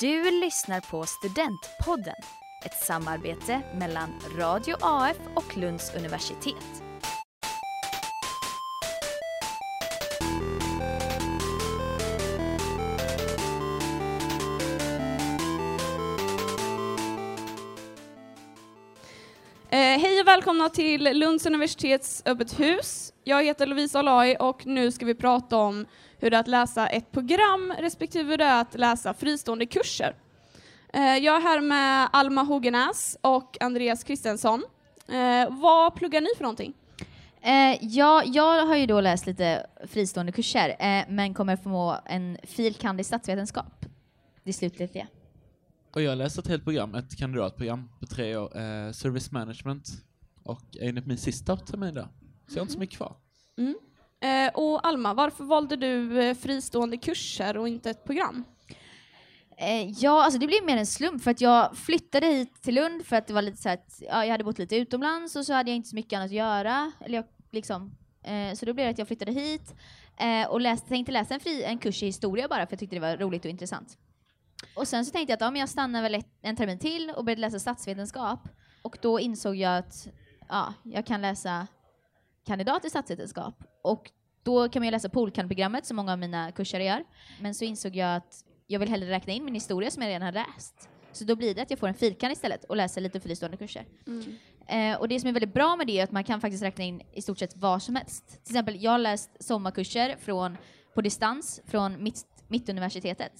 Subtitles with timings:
[0.00, 2.14] Du lyssnar på Studentpodden,
[2.64, 6.89] ett samarbete mellan Radio AF och Lunds universitet.
[20.36, 23.12] Välkomna till Lunds universitets öppet hus.
[23.24, 25.86] Jag heter Lovisa Alai och nu ska vi prata om
[26.18, 30.14] hur det är att läsa ett program respektive hur det är att läsa fristående kurser.
[30.92, 34.62] Eh, jag är här med Alma Hogenäs och Andreas Kristensson.
[35.08, 36.74] Eh, vad pluggar ni för någonting?
[37.42, 40.76] Eh, ja, jag har ju då läst lite fristående kurser,
[41.08, 43.86] men kommer få en filkand i statsvetenskap.
[44.44, 45.06] Det slutgiltiga.
[45.92, 49.88] Och jag läste ett helt program, ett kandidatprogram på tre år, eh, Service Management,
[50.50, 52.08] och är inne på min sista termin där.
[52.48, 53.16] Så jag har inte så mycket kvar.
[53.58, 53.74] Mm.
[54.20, 58.44] Eh, och Alma, varför valde du eh, fristående kurser och inte ett program?
[59.56, 63.06] Eh, ja, alltså det blev mer en slump för att jag flyttade hit till Lund
[63.06, 65.52] för att det var lite så att ja, jag hade bott lite utomlands och så
[65.52, 66.92] hade jag inte så mycket annat att göra.
[67.00, 69.74] Eller jag, liksom, eh, så då blev det att jag flyttade hit
[70.20, 72.96] eh, och läste, tänkte läsa en, fri, en kurs i historia bara för jag tyckte
[72.96, 73.98] det var roligt och intressant.
[74.76, 77.10] Och sen så tänkte jag att ja, men jag stannar väl ett, en termin till
[77.10, 78.48] och började läsa statsvetenskap.
[78.82, 80.08] Och då insåg jag att
[80.50, 81.66] ja, jag kan läsa
[82.46, 83.54] kandidat i statsvetenskap.
[83.82, 84.10] Och
[84.42, 87.04] då kan man ju läsa polkandprogrammet som många av mina kurser gör.
[87.40, 90.22] Men så insåg jag att jag vill hellre räkna in min historia som jag redan
[90.22, 90.88] har läst.
[91.12, 93.86] Så då blir det att jag får en filkand istället och läser lite fristående kurser.
[94.68, 96.84] Eh, och det som är väldigt bra med det är att man kan faktiskt räkna
[96.84, 98.28] in i stort sett vad som helst.
[98.28, 100.56] Till exempel, jag har läst sommarkurser från,
[100.94, 103.32] på distans från mitt, Mittuniversitetet.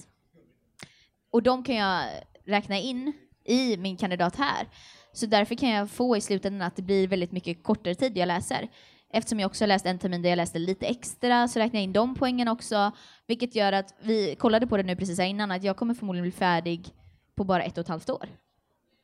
[1.31, 2.05] Och de kan jag
[2.45, 3.13] räkna in
[3.45, 4.67] i min kandidat här.
[5.13, 8.27] Så därför kan jag få i slutändan att det blir väldigt mycket kortare tid jag
[8.27, 8.69] läser.
[9.13, 11.93] Eftersom jag också läst en termin där jag läste lite extra så räknar jag in
[11.93, 12.91] de poängen också.
[13.27, 16.23] Vilket gör att, vi kollade på det nu precis här innan, att jag kommer förmodligen
[16.23, 16.93] bli färdig
[17.35, 18.29] på bara ett och ett halvt år.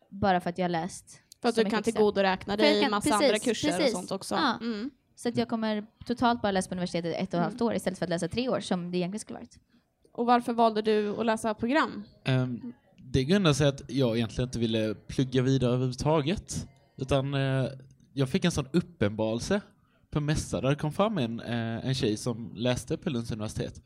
[0.10, 3.26] Bara för att jag har läst För att du kan tillgodoräkna dig kan- massa precis,
[3.26, 3.86] andra kurser precis.
[3.94, 4.36] och sånt också.
[4.36, 4.58] Ja.
[4.62, 4.92] Mm.
[5.16, 8.00] Så att jag kommer totalt bara läsa på universitetet ett och ett halvt år istället
[8.00, 9.60] för att läsa tre år som det egentligen skulle varit.
[10.14, 12.04] Och varför valde du att läsa program?
[12.24, 12.74] Ehm,
[13.12, 16.68] det grundar sig att jag egentligen inte ville plugga vidare överhuvudtaget.
[16.98, 17.66] Utan eh,
[18.14, 19.62] jag fick en sån uppenbarelse
[20.10, 23.82] på mässa där det kom fram en, eh, en tjej som läste på Lunds universitet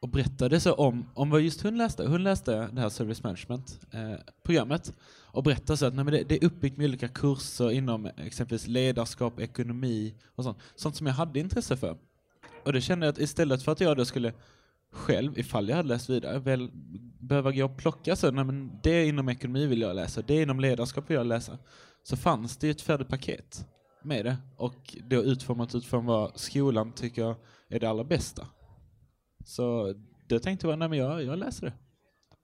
[0.00, 2.06] och berättade så om, om vad just hon läste.
[2.06, 4.94] Hon läste det här Service Management-programmet eh,
[5.26, 8.66] och berättade så att nej, men det, det är uppbyggt med olika kurser inom exempelvis
[8.66, 10.58] ledarskap, ekonomi och sånt.
[10.74, 11.96] Sånt som jag hade intresse för.
[12.64, 14.32] Och det kände jag att istället för att jag då skulle
[14.94, 16.70] själv, ifall jag hade läst vidare, väl
[17.20, 20.60] behöva gå och plocka så, nej men det inom ekonomi vill jag läsa, det inom
[20.60, 21.58] ledarskap vill jag läsa.
[22.02, 23.66] Så fanns det ju ett färdigt paket
[24.02, 27.36] med det och då utformat utifrån vad skolan tycker
[27.68, 28.46] är det allra bästa.
[29.44, 29.94] Så
[30.28, 31.72] då tänkte jag, nej men jag, jag läser det.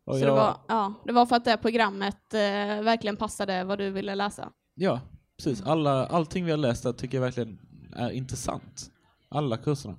[0.04, 3.64] Och Så jag, det, var, ja, det var för att det programmet eh, verkligen passade
[3.64, 4.52] vad du ville läsa?
[4.74, 5.00] Ja,
[5.36, 5.62] precis.
[5.62, 7.58] Alla, allting vi har läst där tycker jag verkligen
[7.96, 8.90] är intressant.
[9.28, 9.96] Alla kurserna.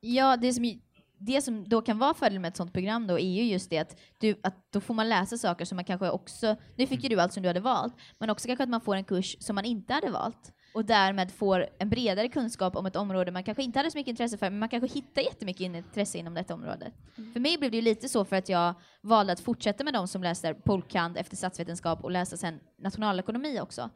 [0.00, 0.80] Ja, det som, ju-
[1.26, 3.78] det som då kan vara fördelen med ett sånt program då är ju just det
[3.78, 7.08] att, du, att då får man läsa saker som man kanske också, nu fick ju
[7.08, 9.54] du allt som du hade valt, men också kanske att man får en kurs som
[9.54, 13.62] man inte hade valt och därmed får en bredare kunskap om ett område man kanske
[13.62, 16.90] inte hade så mycket intresse för, men man kanske hittar jättemycket intresse inom detta område.
[17.32, 20.08] För mig blev det ju lite så för att jag valde att fortsätta med de
[20.08, 23.90] som läser polkand efter statsvetenskap och läsa sen nationalekonomi också.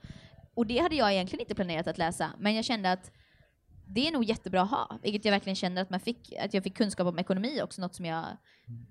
[0.55, 3.11] Och det hade jag egentligen inte planerat att läsa, men jag kände att
[3.89, 6.63] det är nog jättebra att ha, vilket jag verkligen känner att, man fick, att jag
[6.63, 8.25] fick kunskap om ekonomi också, något som jag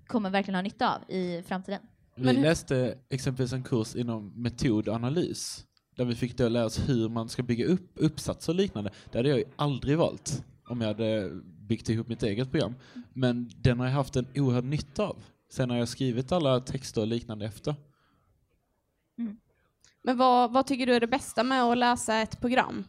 [0.08, 1.80] kommer verkligen ha nytta av i framtiden.
[2.16, 5.66] Vi läste exempelvis en kurs inom metodanalys
[5.96, 8.92] där vi fick då lära oss hur man ska bygga upp uppsatser och liknande.
[9.12, 12.76] Det hade jag aldrig valt om jag hade byggt ihop mitt eget program.
[13.14, 15.18] Men den har jag haft en oerhörd nytta av.
[15.52, 17.76] Sen har jag skrivit alla texter och liknande efter.
[20.04, 22.84] Men vad, vad tycker du är det bästa med att läsa ett program?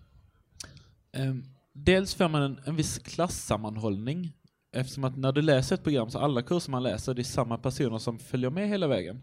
[1.12, 1.44] Ehm,
[1.84, 4.32] dels får man en, en viss klassammanhållning
[4.72, 7.58] eftersom att när du läser ett program så alla kurser man läser det är samma
[7.58, 9.22] personer som följer med hela vägen.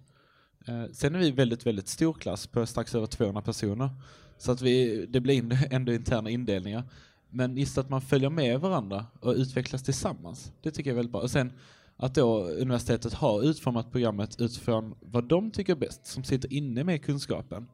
[0.67, 3.90] Eh, sen är vi väldigt, väldigt stor klass på strax över 200 personer.
[4.37, 6.84] Så att vi, det blir ändå interna indelningar.
[7.29, 11.11] Men just att man följer med varandra och utvecklas tillsammans, det tycker jag är väldigt
[11.11, 11.22] bra.
[11.22, 11.52] Och sen
[11.97, 16.84] att då universitetet har utformat programmet utifrån vad de tycker är bäst, som sitter inne
[16.84, 17.67] med kunskapen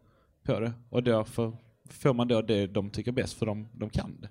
[0.43, 0.73] på det.
[0.89, 1.57] Och därför
[1.89, 4.29] får man då det de tycker är bäst, för de, de kan det.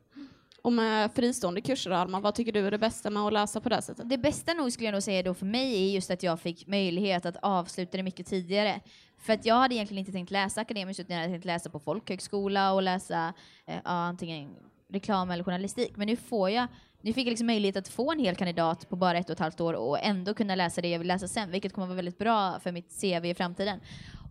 [0.63, 3.69] Och med fristående kurser, Alma, vad tycker du är det bästa med att läsa på
[3.69, 4.09] det sättet?
[4.09, 6.67] Det bästa nog skulle jag nog säga då för mig är just att jag fick
[6.67, 8.81] möjlighet att avsluta det mycket tidigare.
[9.19, 11.79] För att jag hade egentligen inte tänkt läsa akademiskt utan jag hade tänkt läsa på
[11.79, 13.35] folkhögskola och läsa
[13.67, 14.51] eh, ja, antingen
[14.89, 15.97] reklam eller journalistik.
[15.97, 16.67] Men nu får jag,
[17.01, 19.39] nu fick jag liksom möjlighet att få en hel kandidat på bara ett och ett
[19.39, 22.19] halvt år och ändå kunna läsa det jag vill läsa sen, vilket kommer vara väldigt
[22.19, 23.81] bra för mitt CV i framtiden.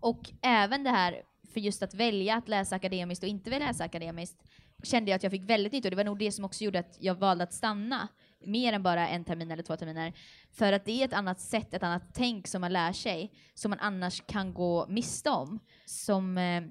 [0.02, 1.22] Och även det här
[1.54, 4.38] för just att välja att läsa akademiskt och inte läsa akademiskt
[4.84, 6.80] kände jag att jag fick väldigt nytta och det var nog det som också gjorde
[6.80, 8.08] att jag valde att stanna
[8.46, 10.14] mer än bara en termin eller två terminer.
[10.52, 13.70] För att det är ett annat sätt, ett annat tänk som man lär sig, som
[13.70, 15.60] man annars kan gå miste om.
[15.86, 16.64] Som, eh,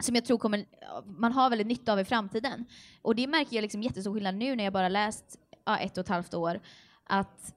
[0.00, 0.64] som jag tror kommer,
[1.04, 2.66] man har väldigt nytta av i framtiden.
[3.02, 6.04] Och det märker jag liksom jättestor skillnad nu när jag bara läst ja, ett och
[6.04, 6.60] ett halvt år.
[7.04, 7.54] Att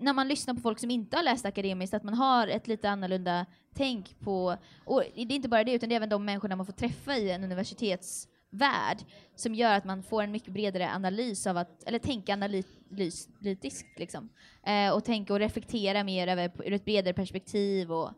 [0.00, 2.90] när man lyssnar på folk som inte har läst akademiskt, att man har ett lite
[2.90, 6.56] annorlunda tänk på, och det är inte bara det, utan det är även de människorna
[6.56, 8.98] man får träffa i en universitets universitetsvärld,
[9.36, 14.28] som gör att man får en mycket bredare analys av att, eller tänka analytiskt liksom.
[14.66, 18.10] Eh, och tänka och reflektera mer över, ur ett bredare perspektiv och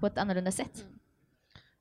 [0.00, 0.84] på ett annorlunda sätt.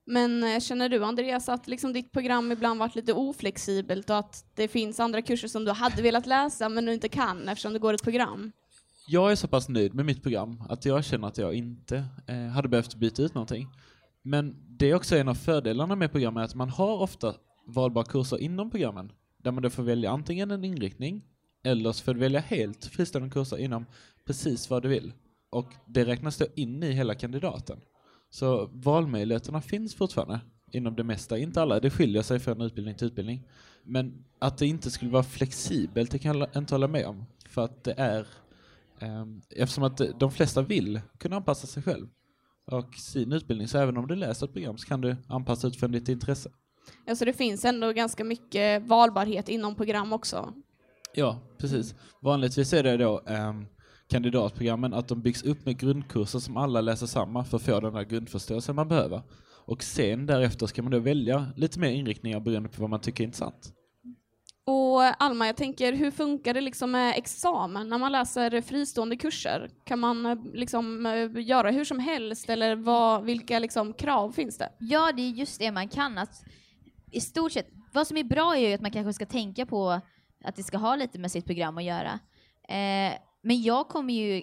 [0.05, 4.45] Men eh, känner du Andreas att liksom ditt program ibland varit lite oflexibelt och att
[4.55, 7.79] det finns andra kurser som du hade velat läsa men du inte kan eftersom det
[7.79, 8.51] går ett program?
[9.07, 12.47] Jag är så pass nöjd med mitt program att jag känner att jag inte eh,
[12.47, 13.67] hade behövt byta ut någonting.
[14.23, 17.33] Men det är också en av fördelarna med programmet att man har ofta
[17.65, 21.23] valbara kurser inom programmen där man då får välja antingen en inriktning
[21.63, 23.85] eller så får du välja helt fristående kurser inom
[24.25, 25.13] precis vad du vill.
[25.49, 27.79] Och det räknas då in i hela kandidaten.
[28.29, 30.39] Så valmöjligheterna finns fortfarande
[30.71, 33.47] inom det mesta, inte alla, det skiljer sig från utbildning till utbildning.
[33.83, 37.25] Men att det inte skulle vara flexibelt, det kan jag inte hålla med om.
[37.49, 38.27] För att det är,
[38.99, 42.07] eh, eftersom att de flesta vill kunna anpassa sig själv
[42.65, 45.91] och sin utbildning, så även om du läser ett program så kan du anpassa utifrån
[45.91, 46.51] ditt intresse.
[47.05, 50.53] Ja, så det finns ändå ganska mycket valbarhet inom program också?
[51.13, 51.95] Ja, precis.
[52.21, 53.53] Vanligtvis är det då eh,
[54.09, 57.93] kandidatprogrammen att de byggs upp med grundkurser som alla läser samma för att få den
[57.93, 59.21] där grundförståelsen man behöver.
[59.65, 63.23] Och sen därefter ska man då välja lite mer inriktningar beroende på vad man tycker
[63.23, 63.73] är intressant.
[64.65, 69.69] Och Alma, jag tänker, hur funkar det liksom med examen när man läser fristående kurser?
[69.85, 74.57] Kan man eh, liksom eh, göra hur som helst eller vad, vilka liksom krav finns
[74.57, 74.69] det?
[74.79, 76.17] Ja, det är just det man kan.
[76.17, 76.43] Att
[77.11, 80.01] i stort sett, vad som är bra är ju att man kanske ska tänka på
[80.43, 82.19] att det ska ha lite med sitt program att göra.
[82.67, 84.41] Eh, men jag kommer ju,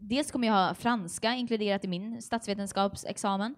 [0.00, 3.54] dels kommer jag ha franska inkluderat i min statsvetenskapsexamen,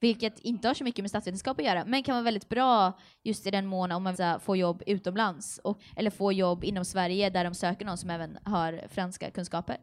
[0.00, 3.46] vilket inte har så mycket med statsvetenskap att göra, men kan vara väldigt bra just
[3.46, 7.30] i den mån om man vill få jobb utomlands, och, eller få jobb inom Sverige
[7.30, 9.76] där de söker någon som även har franska kunskaper.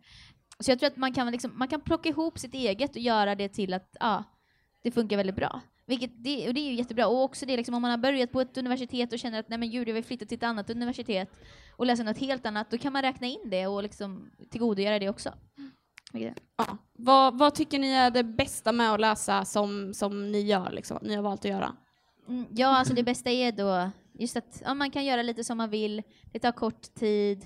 [0.60, 3.36] Så jag tror att man kan, liksom, man kan plocka ihop sitt eget och göra
[3.36, 4.24] det till att ja,
[4.84, 5.62] det funkar väldigt bra.
[5.90, 7.08] Vilket det, och det är ju jättebra.
[7.08, 9.60] Och också det liksom, om man har börjat på ett universitet och känner att nej
[9.60, 11.30] men gud, jag vill flytta till ett annat universitet
[11.78, 15.10] och läsa något helt annat, då kan man räkna in det och liksom tillgodogöra det
[15.10, 15.34] också.
[16.12, 16.78] Ja.
[16.94, 21.00] Vad, vad, tycker ni är det bästa med att läsa som, som ni gör, liksom,
[21.02, 21.76] ni har valt att göra?
[22.28, 25.58] Mm, ja, alltså det bästa är då just att ja, man kan göra lite som
[25.58, 27.46] man vill, det tar kort tid,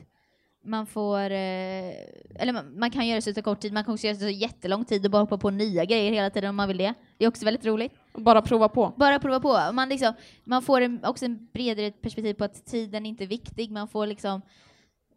[0.64, 1.94] man får, eh,
[2.36, 4.30] eller man, man, kan göra det så kort tid, man kan också göra det så
[4.30, 6.94] jättelång tid och bara hoppa på nya grejer hela tiden om man vill det.
[7.18, 7.94] Det är också väldigt roligt.
[8.14, 8.94] Bara prova på?
[8.98, 9.74] Bara prova på.
[9.74, 10.14] Man, liksom,
[10.44, 14.08] man får en, också en bredare perspektiv på att tiden inte är viktig, man får
[14.08, 14.42] liksom,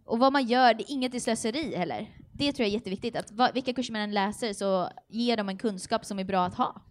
[0.05, 2.11] och vad man gör, det är inget i slöseri heller.
[2.33, 5.49] Det tror jag är jätteviktigt, att va, vilka kurser man än läser så ger de
[5.49, 6.83] en kunskap som är bra att ha.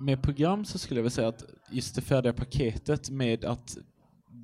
[0.00, 3.76] Med program så skulle jag vilja säga att just det färdiga paketet med att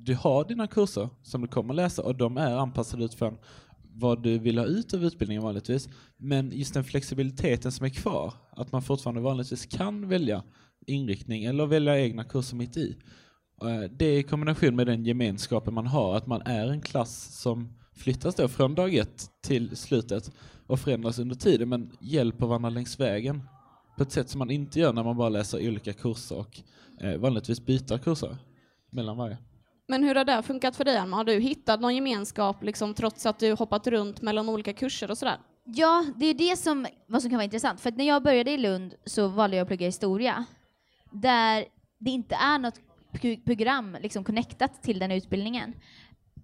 [0.03, 3.37] du har dina kurser som du kommer läsa och de är anpassade utifrån
[3.93, 5.89] vad du vill ha ut av utbildningen vanligtvis.
[6.17, 10.43] Men just den flexibiliteten som är kvar, att man fortfarande vanligtvis kan välja
[10.87, 12.97] inriktning eller välja egna kurser mitt i.
[13.61, 17.41] Eh, det det i kombination med den gemenskapen man har, att man är en klass
[17.41, 20.31] som flyttas då från dag ett till slutet
[20.67, 23.43] och förändras under tiden, men hjälper varandra längs vägen
[23.97, 26.61] på ett sätt som man inte gör när man bara läser olika kurser och
[27.01, 28.37] eh, vanligtvis byter kurser
[28.91, 29.37] mellan varje.
[29.89, 31.15] Men hur har det funkat för dig, Alma?
[31.15, 35.17] Har du hittat någon gemenskap liksom, trots att du hoppat runt mellan olika kurser och
[35.17, 35.37] sådär?
[35.65, 37.81] Ja, det är det som, vad som kan vara intressant.
[37.81, 40.45] För när jag började i Lund så valde jag att plugga historia,
[41.11, 41.65] där
[41.99, 42.79] det inte är något
[43.45, 45.73] program liksom connectat till den utbildningen.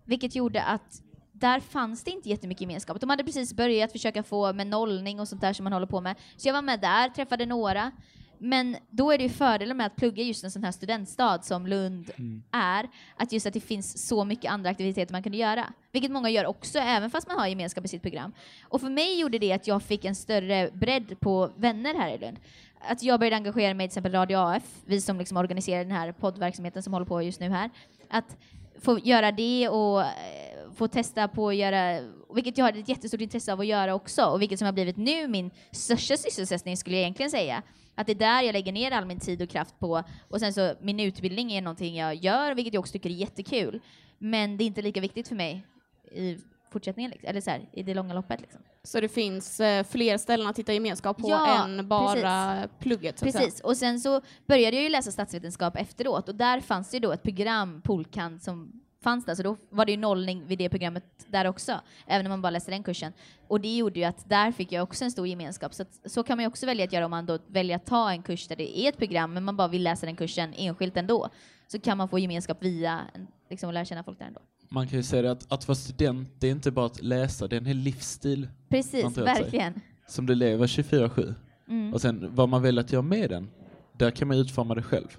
[0.05, 3.01] Vilket gjorde att där fanns det inte jättemycket gemenskap.
[3.01, 6.01] De hade precis börjat försöka få med nollning och sånt där som man håller på
[6.01, 6.15] med.
[6.37, 7.91] Så jag var med där, träffade några.
[8.37, 11.67] Men då är det ju fördelen med att plugga just en sån här studentstad som
[11.67, 12.43] Lund mm.
[12.51, 15.73] är, att just att det finns så mycket andra aktiviteter man kunde göra.
[15.91, 18.33] Vilket många gör också, även fast man har gemenskap i sitt program.
[18.63, 22.17] Och för mig gjorde det att jag fick en större bredd på vänner här i
[22.17, 22.39] Lund.
[22.79, 25.91] Att jag började engagera mig i till exempel Radio AF, vi som liksom organiserar den
[25.91, 27.69] här poddverksamheten som håller på just nu här.
[28.09, 28.37] Att
[28.79, 31.99] få göra det och eh, få testa på att göra
[32.35, 34.97] vilket jag hade ett jättestort intresse av att göra också, och vilket som har blivit
[34.97, 37.63] nu min största sysselsättning skulle jag egentligen säga.
[37.95, 40.53] Att det är där jag lägger ner all min tid och kraft på, och sen
[40.53, 43.81] så min utbildning är någonting jag gör, vilket jag också tycker är jättekul.
[44.17, 45.65] Men det är inte lika viktigt för mig
[46.11, 46.37] i
[46.71, 47.29] fortsättningen, liksom.
[47.29, 48.41] eller så här, i det långa loppet.
[48.41, 48.61] Liksom.
[48.83, 53.13] Så det finns eh, fler ställen att hitta gemenskap på Ja, än bara plugget?
[53.13, 53.31] Att säga.
[53.31, 57.01] Precis, och sen så började jag ju läsa statsvetenskap efteråt och där fanns det ju
[57.01, 60.69] då ett program, Polkant, som fanns där, så då var det ju nollning vid det
[60.69, 63.13] programmet där också, även om man bara läste den kursen.
[63.47, 66.23] Och det gjorde ju att där fick jag också en stor gemenskap, så att, så
[66.23, 68.47] kan man ju också välja att göra om man då väljer att ta en kurs
[68.47, 71.29] där det är ett program, men man bara vill läsa den kursen enskilt ändå,
[71.67, 73.01] så kan man få gemenskap via,
[73.49, 74.41] liksom, och lära känna folk där ändå.
[74.69, 77.47] Man kan ju säga det att, att vara student, det är inte bara att läsa,
[77.47, 79.23] det är en hel livsstil Precis, åt sig.
[79.23, 79.81] verkligen.
[80.07, 81.33] som du lever 24-7.
[81.67, 81.93] Mm.
[81.93, 83.49] Och sen vad man väljer att göra med den,
[83.97, 85.17] där kan man utforma det själv.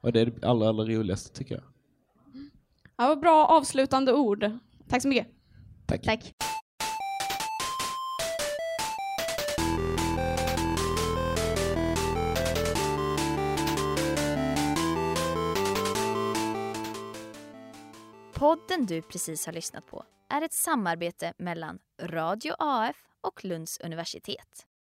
[0.00, 1.64] Och det är det allra, allra roligaste tycker jag.
[3.00, 4.50] Ja, vad bra avslutande ord.
[4.88, 5.26] Tack så mycket.
[5.86, 6.02] Tack.
[6.02, 6.34] Tack.
[18.34, 24.66] Podden du precis har lyssnat på är ett samarbete mellan Radio AF och Lunds universitet.